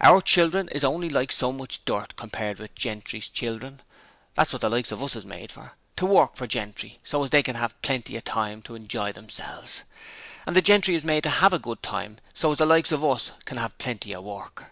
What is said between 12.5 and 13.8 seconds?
as the likes of us can 'ave